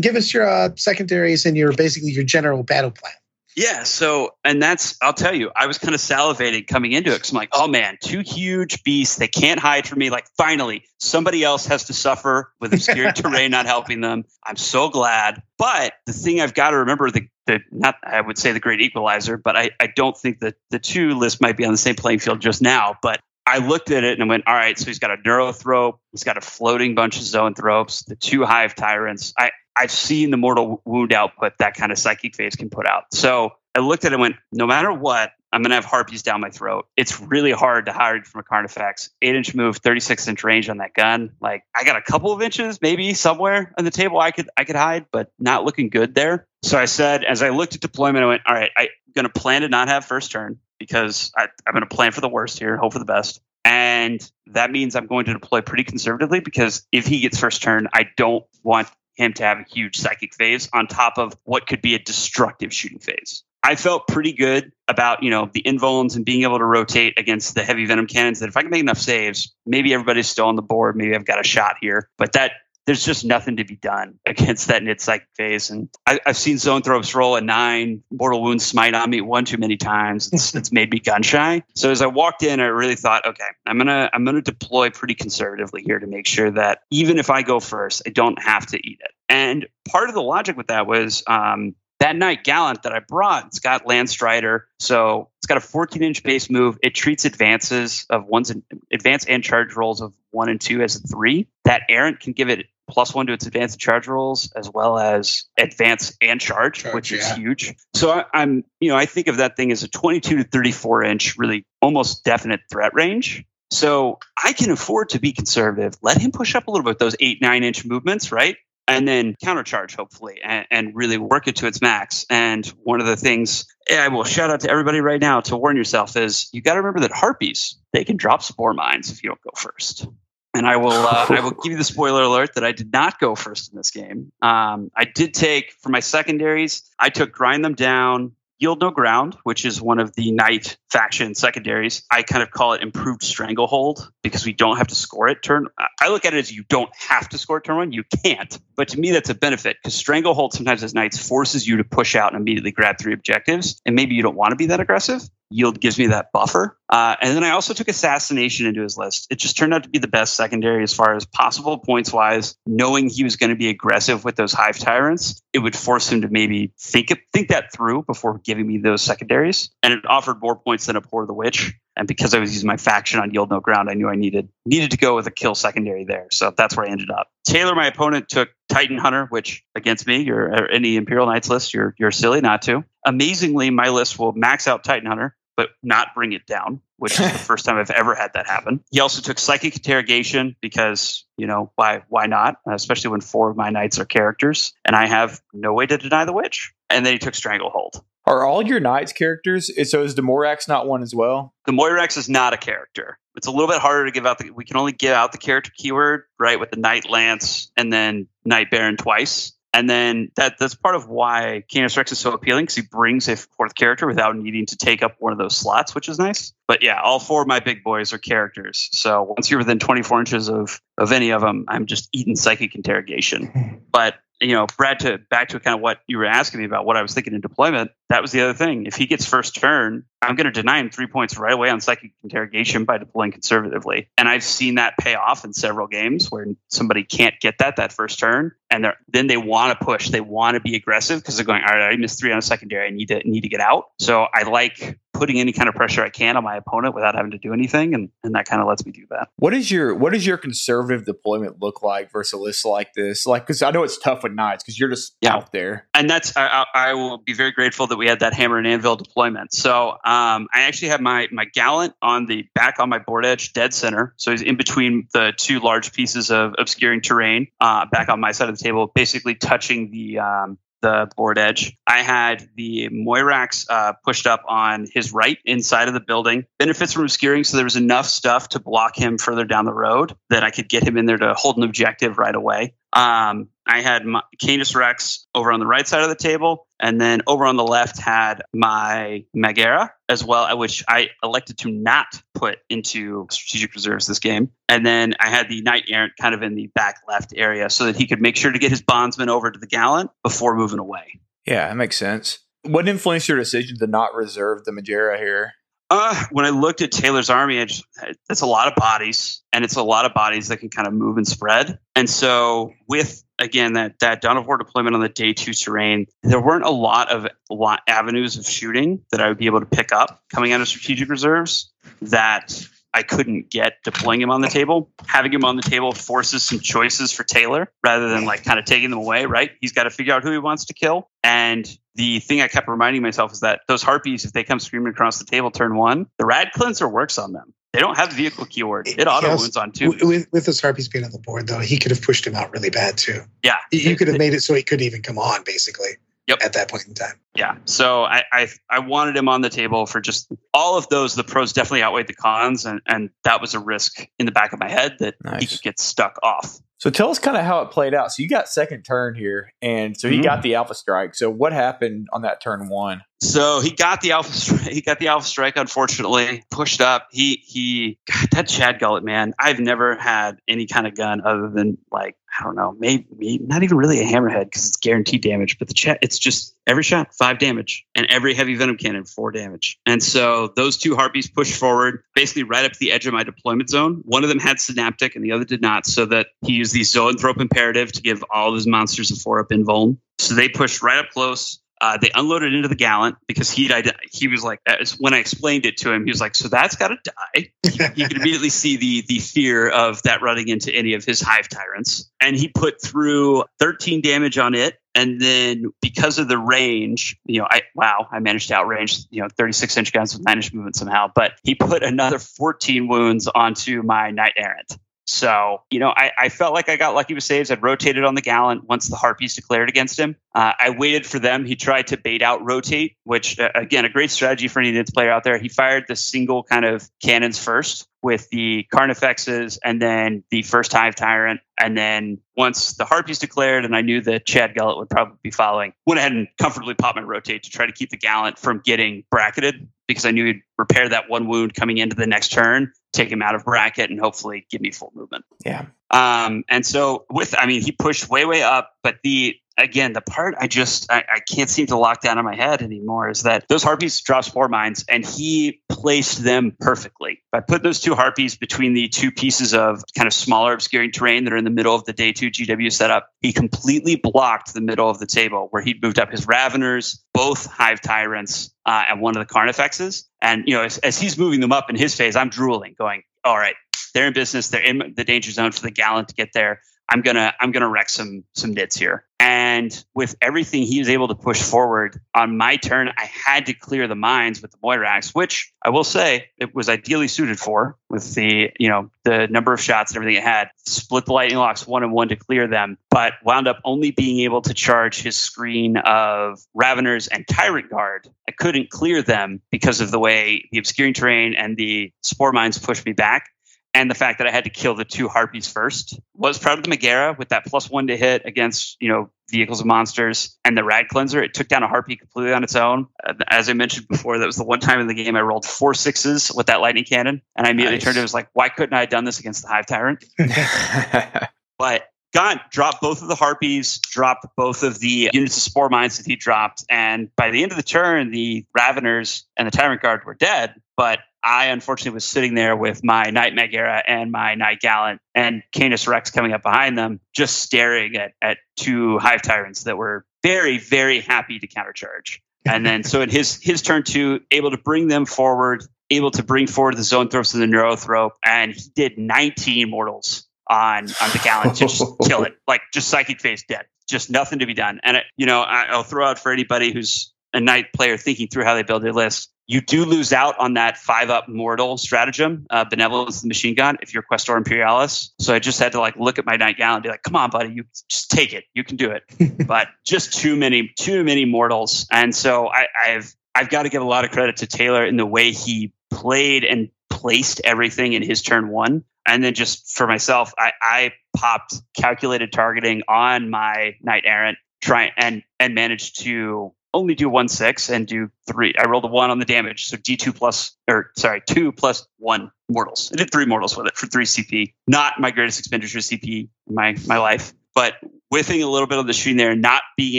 [0.00, 3.12] Give us your uh, secondaries and your basically your general battle plan.
[3.56, 7.16] Yeah, so and that's I'll tell you, I was kind of salivating coming into it
[7.16, 10.10] because I'm like, oh man, two huge beasts, they can't hide from me.
[10.10, 14.24] Like finally, somebody else has to suffer with obscure terrain not helping them.
[14.44, 15.42] I'm so glad.
[15.58, 18.80] But the thing I've got to remember the the not I would say the great
[18.80, 21.96] equalizer, but I, I don't think that the two lists might be on the same
[21.96, 22.96] playing field just now.
[23.02, 26.24] But I looked at it and went, all right, so he's got a neurothrope, he's
[26.24, 29.34] got a floating bunch of Zoanthropes, the two hive tyrants.
[29.36, 33.04] I I've seen the mortal wound output that kind of psychic phase can put out.
[33.12, 36.40] So I looked at it and went, no matter what, I'm gonna have harpies down
[36.40, 36.86] my throat.
[36.96, 39.10] It's really hard to hide from a Carnifex.
[39.20, 41.30] Eight inch move, 36 inch range on that gun.
[41.40, 44.64] Like I got a couple of inches, maybe somewhere on the table I could I
[44.64, 46.46] could hide, but not looking good there.
[46.62, 49.62] So I said, as I looked at deployment, I went, all right, I'm gonna plan
[49.62, 52.94] to not have first turn because I, I'm gonna plan for the worst here, hope
[52.94, 53.40] for the best.
[53.64, 57.88] And that means I'm going to deploy pretty conservatively because if he gets first turn,
[57.92, 61.82] I don't want him to have a huge psychic phase on top of what could
[61.82, 63.44] be a destructive shooting phase.
[63.62, 67.54] I felt pretty good about, you know, the invulns and being able to rotate against
[67.54, 70.56] the heavy venom cannons that if I can make enough saves, maybe everybody's still on
[70.56, 70.96] the board.
[70.96, 72.08] Maybe I've got a shot here.
[72.18, 72.52] But that
[72.86, 75.70] there's just nothing to be done against that knit psychic phase.
[75.70, 79.58] And I, I've seen Zoanthropes roll a nine, mortal wounds smite on me one too
[79.58, 80.30] many times.
[80.32, 81.62] It's, it's made me gun shy.
[81.74, 85.14] So as I walked in, I really thought, okay, I'm gonna I'm gonna deploy pretty
[85.14, 88.76] conservatively here to make sure that even if I go first, I don't have to
[88.78, 89.12] eat it.
[89.28, 93.46] And part of the logic with that was um, that night gallant that I brought,
[93.46, 94.62] it's got Landstrider.
[94.80, 96.76] So it's got a 14 inch base move.
[96.82, 100.96] It treats advances of ones and advance and charge rolls of one and two as
[100.96, 101.46] a three.
[101.64, 104.98] That errant can give it plus one to its advance and charge rolls as well
[104.98, 107.36] as advance and charge, Charge, which is yeah.
[107.36, 107.74] huge.
[107.94, 111.04] So I, I'm, you know, I think of that thing as a 22 to 34
[111.04, 113.44] inch, really almost definite threat range.
[113.70, 115.94] So I can afford to be conservative.
[116.02, 118.56] Let him push up a little bit those eight, nine inch movements, right?
[118.88, 123.06] and then countercharge hopefully and, and, really work it to its max and one of
[123.06, 126.60] the things i will shout out to everybody right now to warn yourself is you
[126.60, 130.06] got to remember that harpies they can drop spore mines if you don't go first
[130.54, 133.18] and I will uh, I will give you the spoiler alert that I did not
[133.18, 134.32] go first in this game.
[134.42, 136.82] Um, I did take for my secondaries.
[136.98, 141.34] I took grind them down, Yield No Ground, which is one of the Knight faction
[141.34, 142.04] secondaries.
[142.12, 145.66] I kind of call it improved Stranglehold because we don't have to score it turn.
[146.00, 147.92] I look at it as you don't have to score turn one.
[147.92, 148.56] You can't.
[148.76, 152.14] But to me, that's a benefit because Stranglehold sometimes as Knights forces you to push
[152.14, 153.80] out and immediately grab three objectives.
[153.84, 155.22] And maybe you don't want to be that aggressive.
[155.52, 156.76] Yield gives me that buffer.
[156.88, 159.26] Uh, and then I also took Assassination into his list.
[159.30, 162.54] It just turned out to be the best secondary as far as possible points wise.
[162.66, 166.20] Knowing he was going to be aggressive with those Hive Tyrants, it would force him
[166.20, 169.70] to maybe think think that through before giving me those secondaries.
[169.82, 171.74] And it offered more points than Abhor the Witch.
[171.96, 174.48] And because I was using my faction on Yield No Ground, I knew I needed
[174.66, 176.26] needed to go with a kill secondary there.
[176.30, 177.28] So that's where I ended up.
[177.44, 181.94] Taylor, my opponent, took Titan Hunter, which against me, you're any Imperial Knights list, you're
[181.98, 182.84] you're silly not to.
[183.04, 187.32] Amazingly, my list will max out Titan Hunter but not bring it down, which is
[187.32, 188.82] the first time I've ever had that happen.
[188.90, 192.56] He also took psychic interrogation because, you know, why why not?
[192.68, 196.24] Especially when four of my knights are characters and I have no way to deny
[196.24, 196.72] the witch.
[196.90, 198.02] And then he took stranglehold.
[198.24, 199.70] Are all your knights characters?
[199.90, 201.54] So is the Moirax not one as well?
[201.66, 203.18] The Moirax is not a character.
[203.34, 205.38] It's a little bit harder to give out the we can only give out the
[205.38, 209.52] character keyword, right, with the Knight Lance and then Knight Baron twice.
[209.74, 213.26] And then that that's part of why Canis Rex is so appealing because he brings
[213.28, 216.52] a fourth character without needing to take up one of those slots, which is nice.
[216.68, 218.90] But yeah, all four of my big boys are characters.
[218.92, 222.74] So once you're within 24 inches of of any of them, I'm just eating psychic
[222.74, 223.80] interrogation.
[223.92, 226.84] But you know, Brad, to back to kind of what you were asking me about
[226.84, 228.86] what I was thinking in deployment, that was the other thing.
[228.86, 231.80] If he gets first turn, I'm going to deny him three points right away on
[231.80, 234.08] psychic interrogation by deploying conservatively.
[234.18, 237.92] And I've seen that pay off in several games where somebody can't get that that
[237.92, 241.46] first turn, and then they want to push, they want to be aggressive because they're
[241.46, 243.60] going, all right, I missed three on a secondary, I need to need to get
[243.60, 243.90] out.
[243.98, 247.30] So I like putting any kind of pressure I can on my opponent without having
[247.32, 249.28] to do anything, and, and that kind of lets me do that.
[249.36, 253.26] What is your what does your conservative deployment look like versus a list like this?
[253.26, 255.34] Like, because I know it's tough with knights because you're just yeah.
[255.34, 258.58] out there, and that's I, I, will be very grateful that we had that hammer
[258.58, 259.52] and anvil deployment.
[259.52, 263.52] So um, I actually have my my gallant on the back on my board edge,
[263.52, 264.14] dead center.
[264.16, 268.32] So he's in between the two large pieces of obscuring terrain, uh, back on my
[268.32, 271.76] side of the table, basically touching the um, the board edge.
[271.86, 276.44] I had the Moirax uh, pushed up on his right inside of the building.
[276.58, 280.14] Benefits from obscuring, so there was enough stuff to block him further down the road
[280.28, 282.74] that I could get him in there to hold an objective right away.
[282.92, 287.00] Um, I had my Canis Rex over on the right side of the table, and
[287.00, 292.06] then over on the left had my Magaera as well, which I elected to not
[292.34, 294.50] put into strategic reserves this game.
[294.68, 297.84] And then I had the Knight Errant kind of in the back left area so
[297.84, 300.80] that he could make sure to get his bondsman over to the Gallant before moving
[300.80, 301.20] away.
[301.46, 302.40] Yeah, that makes sense.
[302.62, 305.52] What influenced your decision to not reserve the Magaera here?
[305.90, 307.84] Uh, when I looked at Taylor's army, I just,
[308.30, 310.94] it's a lot of bodies, and it's a lot of bodies that can kind of
[310.94, 311.78] move and spread.
[311.94, 316.06] And so, with again that that Dawn of War deployment on the day two terrain,
[316.22, 319.66] there weren't a lot of lot avenues of shooting that I would be able to
[319.66, 321.70] pick up coming out of strategic reserves
[322.02, 324.90] that I couldn't get deploying him on the table.
[325.06, 328.64] Having him on the table forces some choices for Taylor rather than like kind of
[328.64, 329.50] taking them away, right?
[329.60, 331.08] He's got to figure out who he wants to kill.
[331.22, 334.92] And the thing I kept reminding myself is that those harpies, if they come screaming
[334.92, 337.54] across the table turn one, the rad cleanser works on them.
[337.72, 338.86] They don't have the vehicle keyword.
[338.86, 339.94] It auto wounds on two.
[340.02, 342.52] With, with those harpies being on the board, though, he could have pushed him out
[342.52, 343.22] really bad too.
[343.42, 345.92] Yeah, you could have made it so he couldn't even come on, basically.
[346.28, 346.38] Yep.
[346.42, 347.14] At that point in time.
[347.34, 347.56] Yeah.
[347.64, 351.14] So I, I, I wanted him on the table for just all of those.
[351.16, 354.52] The pros definitely outweighed the cons, and and that was a risk in the back
[354.52, 355.40] of my head that nice.
[355.40, 356.58] he could get stuck off.
[356.78, 358.12] So tell us kind of how it played out.
[358.12, 360.24] So you got second turn here, and so he mm-hmm.
[360.24, 361.14] got the alpha strike.
[361.14, 363.02] So what happened on that turn one?
[363.20, 364.32] So he got the alpha.
[364.32, 364.60] Strike.
[364.72, 365.56] He got the alpha strike.
[365.56, 367.08] Unfortunately, pushed up.
[367.12, 367.98] He he.
[368.10, 369.32] God, that Chad Gullet man.
[369.38, 373.44] I've never had any kind of gun other than like I don't know, maybe, maybe
[373.44, 375.58] not even really a hammerhead because it's guaranteed damage.
[375.58, 379.30] But the chat, it's just every shot five damage, and every heavy venom cannon four
[379.30, 379.78] damage.
[379.84, 383.22] And so those two harpies pushed forward, basically right up to the edge of my
[383.22, 384.02] deployment zone.
[384.04, 385.86] One of them had synaptic, and the other did not.
[385.86, 389.40] So that he used the zoanthrope imperative to give all of his monsters a four
[389.40, 389.98] up invuln.
[390.18, 391.58] So they pushed right up close.
[391.82, 393.68] Uh, they unloaded into the gallant because he
[394.12, 394.60] he was like
[395.00, 398.06] when I explained it to him, he was like, "So that's got to die." he
[398.06, 402.08] could immediately see the the fear of that running into any of his hive tyrants,
[402.20, 404.78] and he put through 13 damage on it.
[404.94, 409.20] And then because of the range, you know, I wow, I managed to outrange you
[409.20, 411.10] know 36 inch guns with nine inch movement somehow.
[411.12, 414.78] But he put another 14 wounds onto my knight errant.
[415.06, 417.50] So, you know, I, I, felt like I got lucky with saves.
[417.50, 420.14] I'd rotated on the gallant once the Harpies declared against him.
[420.32, 421.44] Uh, I waited for them.
[421.44, 424.94] He tried to bait out rotate, which, uh, again, a great strategy for any Nids
[424.94, 425.38] player out there.
[425.38, 430.72] He fired the single kind of cannons first with the Carnifexes and then the first
[430.72, 431.40] Hive Tyrant.
[431.58, 435.30] And then once the Harpies declared, and I knew that Chad Gullet would probably be
[435.30, 438.60] following, went ahead and comfortably popped my rotate to try to keep the Gallant from
[438.64, 442.72] getting bracketed because I knew he'd repair that one wound coming into the next turn,
[442.92, 445.24] take him out of bracket, and hopefully give me full movement.
[445.44, 445.66] Yeah.
[445.90, 450.00] Um, and so with, I mean, he pushed way, way up, but the again, the
[450.00, 453.22] part I just I, I, can't seem to lock down in my head anymore is
[453.22, 457.22] that those harpies drop spore mines, and he placed them perfectly.
[457.30, 461.24] By putting those two harpies between the two pieces of kind of smaller obscuring terrain
[461.24, 464.60] that are in the middle of the day two GW setup, he completely blocked the
[464.60, 469.00] middle of the table where he'd moved up his Raveners, both Hive Tyrants, uh, and
[469.00, 470.04] one of the Carnifexes.
[470.20, 473.02] And you know, as, as he's moving them up in his phase, I'm drooling, going,
[473.24, 473.54] "All right,
[473.94, 474.48] they're in business.
[474.48, 476.60] They're in the danger zone for the gallant to get there.
[476.92, 479.06] I'm gonna I'm gonna wreck some some Nids here.
[479.18, 483.54] And with everything he was able to push forward on my turn, I had to
[483.54, 487.78] clear the mines with the Moirax, which I will say it was ideally suited for
[487.88, 490.50] with the you know the number of shots and everything it had.
[490.66, 494.20] Split the lightning locks one and one to clear them, but wound up only being
[494.20, 498.08] able to charge his screen of Raveners and Tyrant Guard.
[498.28, 502.58] I couldn't clear them because of the way the obscuring terrain and the spore mines
[502.58, 503.30] pushed me back
[503.74, 506.64] and the fact that I had to kill the two harpies first was proud of
[506.64, 510.56] the Magaera with that plus one to hit against you know vehicles and monsters and
[510.56, 511.22] the rad cleanser.
[511.22, 512.86] It took down a harpy completely on its own.
[513.04, 515.46] Uh, as I mentioned before, that was the one time in the game I rolled
[515.46, 517.84] four sixes with that lightning cannon, and I immediately nice.
[517.84, 520.04] turned it was like, why couldn't I have done this against the hive tyrant?
[521.58, 525.96] but God dropped both of the harpies, dropped both of the units of spore mines
[525.96, 529.80] that he dropped, and by the end of the turn, the Raveners and the Tyrant
[529.80, 530.54] Guard were dead.
[530.76, 535.42] But I unfortunately was sitting there with my Knight Magaera and my Knight Gallant and
[535.52, 540.04] Canis Rex coming up behind them, just staring at, at two Hive Tyrants that were
[540.22, 542.18] very, very happy to countercharge.
[542.44, 546.24] And then, so in his his turn two, able to bring them forward, able to
[546.24, 551.10] bring forward the zone Zoanthropes and the Neurothrope, and he did 19 mortals on on
[551.10, 554.54] the Gallant to just kill it, like just psychic phase dead, just nothing to be
[554.54, 554.80] done.
[554.82, 558.26] And it, you know, I, I'll throw out for anybody who's a Knight player thinking
[558.26, 561.76] through how they build their list you do lose out on that five up mortal
[561.76, 565.12] stratagem, uh, benevolence the Machine God, if you're Questor Imperialis.
[565.18, 567.16] So I just had to like look at my Knight Gallant and be like, come
[567.16, 568.44] on, buddy, you just take it.
[568.54, 569.46] You can do it.
[569.46, 571.86] but just too many, too many mortals.
[571.90, 574.96] And so I, I've I've got to give a lot of credit to Taylor in
[574.96, 578.84] the way he played and placed everything in his turn one.
[579.06, 584.92] And then just for myself, I, I popped calculated targeting on my Knight Errant, try
[584.96, 588.54] and and managed to only do one six and do three.
[588.58, 591.86] I rolled a one on the damage, so D two plus or sorry two plus
[591.98, 592.90] one mortals.
[592.92, 594.52] I did three mortals with it for three CP.
[594.66, 597.74] Not my greatest expenditure CP in my my life, but
[598.10, 599.98] whiffing a little bit of the shooting there, not being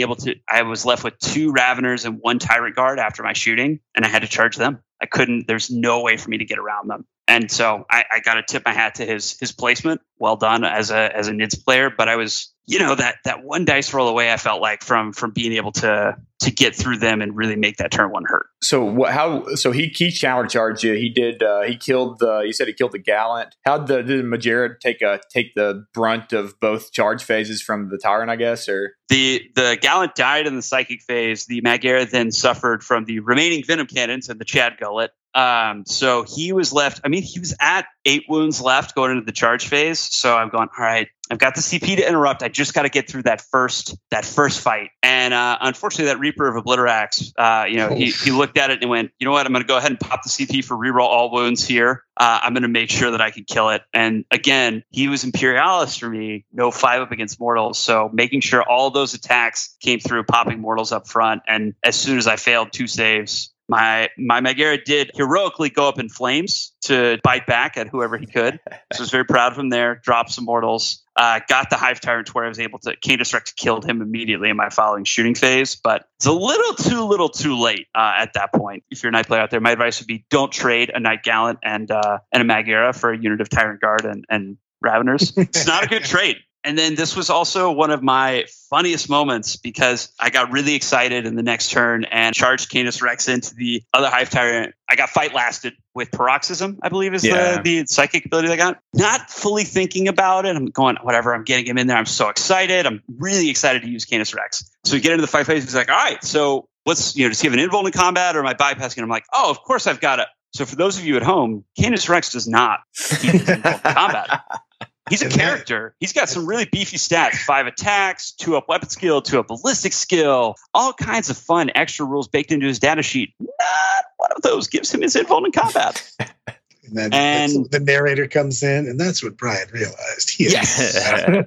[0.00, 0.34] able to.
[0.48, 4.08] I was left with two Raveners and one Tyrant Guard after my shooting, and I
[4.08, 4.80] had to charge them.
[5.00, 5.46] I couldn't.
[5.46, 7.06] There's no way for me to get around them.
[7.26, 10.00] And so I, I got to tip my hat to his his placement.
[10.18, 11.90] Well done as a as a Nids player.
[11.90, 15.12] But I was you know that that one dice roll away i felt like from
[15.12, 18.46] from being able to to get through them and really make that turn one hurt.
[18.62, 20.92] So what how so he he counter charged you.
[20.94, 23.54] He did uh he killed the you said he killed the gallant.
[23.64, 27.98] How did the Magaera take a take the brunt of both charge phases from the
[27.98, 28.94] tyrant i guess or?
[29.08, 31.46] The the gallant died in the psychic phase.
[31.46, 36.24] The Magaera then suffered from the remaining venom cannons and the chad gullet um, so
[36.24, 37.00] he was left.
[37.04, 39.98] I mean, he was at eight wounds left going into the charge phase.
[39.98, 42.42] So I'm going, all right, I've got the CP to interrupt.
[42.42, 44.90] I just got to get through that first that first fight.
[45.02, 48.82] And uh, unfortunately, that Reaper of Obliterax, uh, you know, he, he looked at it
[48.82, 49.46] and went, you know what?
[49.46, 52.04] I'm going to go ahead and pop the CP for reroll all wounds here.
[52.16, 53.82] Uh, I'm going to make sure that I can kill it.
[53.94, 57.78] And again, he was Imperialis for me, no five up against mortals.
[57.78, 61.42] So making sure all those attacks came through, popping mortals up front.
[61.48, 65.98] And as soon as I failed two saves, my my Magaera did heroically go up
[65.98, 68.60] in flames to bite back at whoever he could.
[68.92, 69.96] so I was very proud of him there.
[69.96, 71.02] Dropped some mortals.
[71.16, 72.96] Uh, got the Hive Tyrant where I was able to.
[72.96, 77.04] Canis Rex killed him immediately in my following shooting phase, but it's a little too
[77.04, 78.82] little too late uh, at that point.
[78.90, 81.22] If you're a Knight player out there, my advice would be don't trade a Knight
[81.22, 85.32] Gallant and uh, and a Magaera for a unit of Tyrant Guard and, and Raveners.
[85.36, 86.36] it's not a good trade.
[86.64, 91.26] And then this was also one of my funniest moments because I got really excited
[91.26, 94.74] in the next turn and charged Canis Rex into the other Hive Tyrant.
[94.88, 97.56] I got fight lasted with Paroxysm, I believe is yeah.
[97.56, 98.80] the, the psychic ability I got.
[98.94, 100.56] Not fully thinking about it.
[100.56, 101.98] I'm going, whatever, I'm getting him in there.
[101.98, 102.86] I'm so excited.
[102.86, 104.68] I'm really excited to use Canis Rex.
[104.84, 105.64] So we get into the fight phase.
[105.64, 108.36] He's like, all right, so what's, you know, does he have an invuln in combat
[108.36, 108.96] or am I bypassing?
[108.96, 110.28] And I'm like, oh, of course I've got it.
[110.54, 112.80] So for those of you at home, Canis Rex does not
[113.20, 114.40] keep in combat.
[115.10, 115.94] He's a character.
[116.00, 119.92] He's got some really beefy stats: five attacks, two up weapon skill, two up ballistic
[119.92, 123.34] skill, all kinds of fun extra rules baked into his data sheet.
[123.38, 126.10] Not one of those gives him his invuln in combat.
[126.86, 130.30] And then and, the narrator comes in, and that's what Brian realized.
[130.30, 130.96] He yes.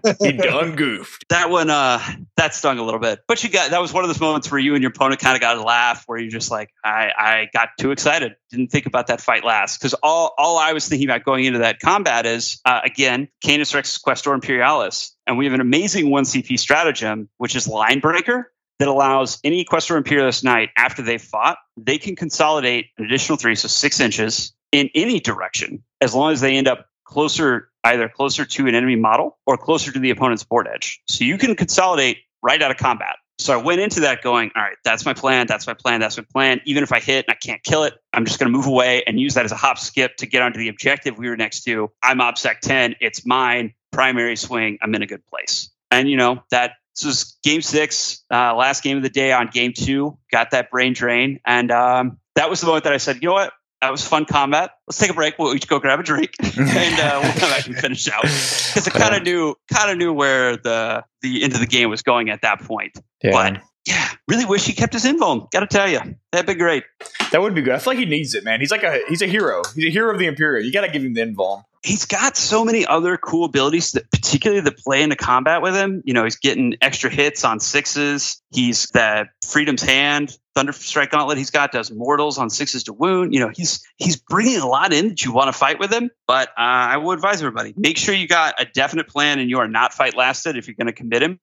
[0.21, 1.25] he done goofed.
[1.29, 1.99] That one, uh,
[2.38, 3.19] that stung a little bit.
[3.27, 5.35] But you got that was one of those moments where you and your opponent kind
[5.35, 8.85] of got a laugh, where you're just like, I, I got too excited, didn't think
[8.85, 12.25] about that fight last, because all, all I was thinking about going into that combat
[12.25, 17.29] is uh, again, Canis Rex Questor Imperialis, and we have an amazing one CP stratagem,
[17.38, 22.15] which is Line Breaker that allows any Questor Imperialist knight after they've fought, they can
[22.15, 26.68] consolidate an additional three, so six inches in any direction, as long as they end
[26.68, 31.01] up closer, either closer to an enemy model or closer to the opponent's board edge.
[31.07, 33.15] So you can consolidate right out of combat.
[33.39, 36.18] So I went into that going, all right, that's my plan, that's my plan, that's
[36.18, 36.59] my plan.
[36.65, 39.03] Even if I hit and I can't kill it, I'm just going to move away
[39.05, 41.63] and use that as a hop skip to get onto the objective we were next
[41.65, 41.91] to.
[42.01, 45.70] I'm OBSEC 10, it's mine, primary swing, I'm in a good place.
[45.91, 49.47] And, you know, that this was game six, uh, last game of the day on
[49.47, 51.39] game two, got that brain drain.
[51.45, 53.53] And um, that was the moment that I said, you know what?
[53.82, 54.71] That was fun combat.
[54.88, 55.38] Let's take a break.
[55.38, 58.23] We'll each go grab a drink, and uh, we'll come back and finish out.
[58.23, 61.89] Because I kind of knew, kind of knew where the the end of the game
[61.89, 62.97] was going at that point.
[63.23, 63.32] Yeah.
[63.32, 65.49] But yeah, really wish he kept his invuln.
[65.51, 65.99] Got to tell you,
[66.32, 66.84] that'd be great.
[67.32, 67.73] That would be good.
[67.75, 68.59] I feel like he needs it, man.
[68.59, 69.61] He's like a he's a hero.
[69.75, 70.65] He's a hero of the Imperial.
[70.65, 74.11] You got to give him the invuln he's got so many other cool abilities that
[74.11, 78.41] particularly the play into combat with him you know he's getting extra hits on sixes.
[78.51, 83.33] He's that freedom's hand thunder strike gauntlet he's got does mortals on sixes to wound.
[83.33, 86.09] You know he's he's bringing a lot in that you want to fight with him
[86.27, 89.59] but uh, i would advise everybody make sure you got a definite plan and you
[89.59, 91.39] are not fight lasted if you're going to commit him.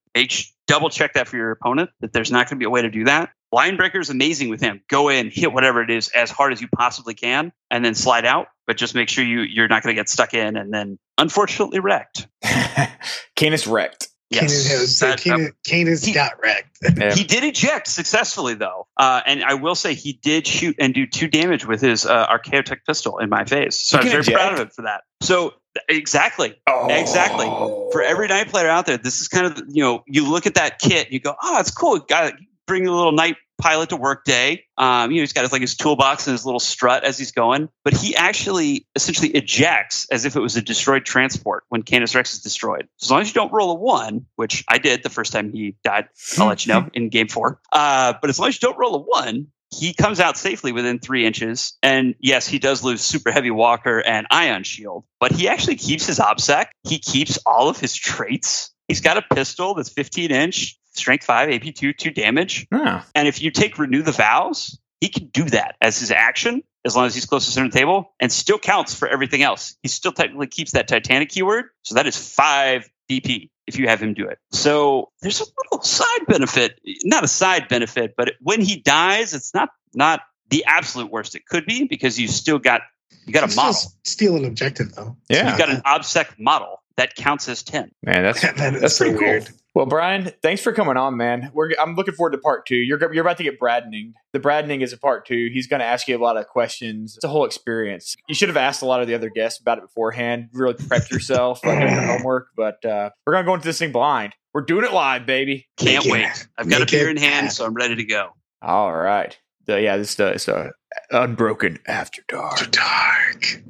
[0.66, 2.90] Double check that for your opponent that there's not going to be a way to
[2.90, 4.82] do that Line breaker is amazing with him.
[4.88, 8.24] Go in, hit whatever it is as hard as you possibly can, and then slide
[8.24, 8.48] out.
[8.66, 11.78] But just make sure you you're not going to get stuck in and then unfortunately
[11.78, 12.26] wrecked.
[13.36, 14.09] Canis wrecked.
[14.30, 14.68] Yes.
[14.68, 16.78] has, that, Canis, Canis he, got wrecked.
[17.16, 21.07] he did eject successfully though, uh, and I will say he did shoot and do
[21.07, 23.80] two damage with his uh, Archaeotech pistol in my face.
[23.80, 24.36] So I'm very eject?
[24.36, 25.05] proud of him for that.
[25.20, 25.55] So
[25.88, 26.55] Exactly.
[26.68, 26.88] Oh.
[26.88, 27.46] Exactly.
[27.92, 30.55] For every Knight player out there, this is kind of you know you look at
[30.55, 31.98] that kit, you go, oh, it's cool.
[31.98, 32.34] Got
[32.66, 34.64] bring a little knight pilot to work day.
[34.76, 37.32] Um, you know, he's got his, like his toolbox and his little strut as he's
[37.32, 42.14] going, but he actually essentially ejects as if it was a destroyed transport when Canis
[42.14, 42.88] Rex is destroyed.
[43.02, 45.76] As long as you don't roll a one, which I did the first time he
[45.84, 47.61] died, I'll let you know in game four.
[47.72, 49.48] Uh, but as long as you don't roll a one,
[49.78, 51.76] he comes out safely within three inches.
[51.82, 56.07] And yes, he does lose super heavy walker and ion shield, but he actually keeps
[56.07, 56.66] his OBSEC.
[56.84, 58.72] He keeps all of his traits.
[58.88, 62.66] He's got a pistol that's 15 inch strength five, AP two, two damage.
[62.72, 63.03] Yeah.
[63.14, 66.95] And if you take renew the vows, he can do that as his action as
[66.95, 69.76] long as he's close to center table and still counts for everything else.
[69.82, 71.66] He still technically keeps that Titanic keyword.
[71.82, 74.38] So that is five DP if you have him do it.
[74.53, 79.55] So there's a little side benefit, not a side benefit, but when he dies, it's
[79.55, 80.20] not not
[80.51, 82.82] the absolute worst it could be because you still got
[83.26, 83.80] you got a model.
[84.05, 85.16] Steal an objective though.
[85.28, 85.49] Yeah.
[85.49, 87.90] You've got an OBSEC model that counts as 10.
[88.03, 89.49] Man, that's that's pretty so weird.
[89.75, 89.83] Cool.
[89.83, 91.51] Well, Brian, thanks for coming on, man.
[91.53, 92.77] We're, I'm looking forward to part two.
[92.77, 94.12] You're you're about to get Bradning.
[94.33, 95.51] The Bradning is a part two.
[95.53, 97.16] He's going to ask you a lot of questions.
[97.16, 98.16] It's a whole experience.
[98.29, 100.51] You should have asked a lot of the other guests about it beforehand.
[100.53, 102.49] Really prepped yourself, like your homework.
[102.57, 104.35] But uh, we're going to go into this thing blind.
[104.53, 105.66] We're doing it live, baby.
[105.77, 106.27] Can't wait.
[106.57, 108.31] I've got Make a beer in hand, so I'm ready to go.
[108.62, 109.37] All right.
[109.67, 110.71] The, yeah, this is uh,
[111.11, 112.53] Unbroken After Dark.
[112.53, 113.62] After Dark.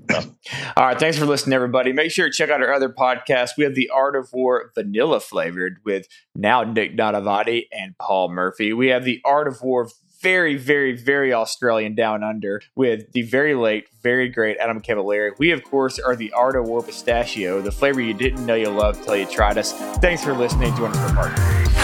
[0.76, 0.98] All right.
[0.98, 1.92] Thanks for listening, everybody.
[1.92, 3.50] Make sure to check out our other podcasts.
[3.56, 8.72] We have The Art of War Vanilla Flavored with now Nick Nanavati and Paul Murphy.
[8.72, 9.88] We have The Art of War
[10.20, 15.32] very, very, very Australian down under with the very late, very great Adam Cavallari.
[15.38, 18.70] We, of course, are the Art of War Pistachio, the flavor you didn't know you
[18.70, 19.72] loved till you tried us.
[19.98, 20.74] Thanks for listening.
[20.76, 21.83] Join us for part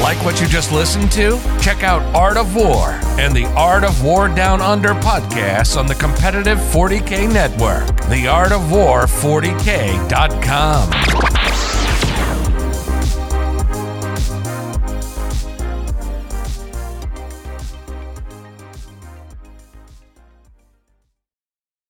[0.00, 1.38] like what you just listened to?
[1.60, 5.94] Check out Art of War and the Art of War Down Under podcasts on the
[5.94, 10.90] competitive 40K network, the Art of War 40K.com.